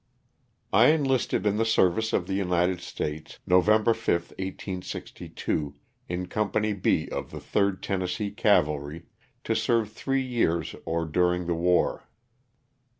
T 0.73 0.79
ENLISTED 0.79 1.45
in 1.45 1.57
the 1.57 1.63
service 1.63 2.11
of 2.11 2.25
the 2.25 2.33
United 2.33 2.81
States 2.81 3.37
* 3.41 3.45
November 3.55 3.93
5, 3.93 4.31
1862, 4.31 5.75
in 6.09 6.25
Company 6.25 6.73
B 6.73 7.07
of 7.09 7.29
the 7.29 7.37
3rd 7.37 7.83
Ten 7.83 7.99
nessee 7.99 8.35
Cavalry, 8.35 9.03
to 9.43 9.55
serve 9.55 9.91
three 9.93 10.23
years 10.23 10.75
or 10.87 11.05
during 11.05 11.45
the 11.45 11.53
war. 11.53 12.09